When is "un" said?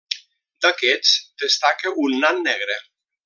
2.07-2.17